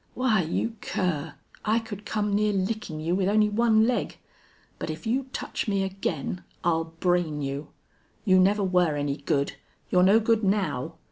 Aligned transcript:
Why, 0.15 0.41
you 0.41 0.77
cur, 0.81 1.35
I 1.63 1.77
could 1.77 2.07
come 2.07 2.33
near 2.33 2.53
licking 2.53 2.99
you 3.01 3.13
with 3.13 3.29
only 3.29 3.49
one 3.49 3.85
leg. 3.85 4.17
But 4.79 4.89
if 4.89 5.05
you 5.05 5.27
touch 5.31 5.67
me 5.67 5.83
again 5.83 6.43
I'll 6.63 6.85
brain 6.85 7.43
you!... 7.43 7.67
You 8.25 8.39
never 8.39 8.63
were 8.63 8.95
any 8.95 9.17
good. 9.17 9.57
You're 9.91 10.01
no 10.01 10.19
good 10.19 10.43
now. 10.43 10.95